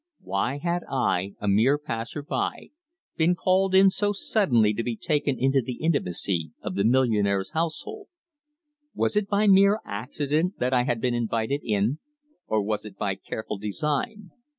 Why 0.21 0.57
had 0.57 0.81
I, 0.89 1.35
a 1.39 1.47
mere 1.47 1.77
passer 1.77 2.23
by, 2.23 2.69
been 3.17 3.35
called 3.35 3.75
in 3.75 3.91
so 3.91 4.13
suddenly 4.13 4.73
to 4.73 4.81
be 4.81 4.95
taken 4.97 5.37
into 5.37 5.61
the 5.61 5.73
intimacy 5.75 6.53
of 6.63 6.73
the 6.73 6.83
millionaire's 6.83 7.51
household? 7.51 8.07
Was 8.95 9.15
it 9.15 9.29
by 9.29 9.45
mere 9.45 9.77
accident 9.85 10.57
that 10.57 10.73
I 10.73 10.85
had 10.85 11.01
been 11.01 11.13
invited 11.13 11.61
in, 11.63 11.99
or 12.47 12.63
was 12.63 12.83
it 12.83 12.97
by 12.97 13.13
careful 13.13 13.59
design? 13.59 14.31